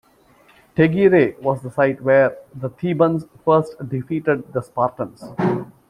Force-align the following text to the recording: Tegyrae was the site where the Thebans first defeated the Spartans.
Tegyrae 0.75 1.39
was 1.43 1.61
the 1.61 1.69
site 1.69 2.01
where 2.01 2.35
the 2.55 2.71
Thebans 2.71 3.27
first 3.45 3.75
defeated 3.87 4.51
the 4.51 4.61
Spartans. 4.61 5.23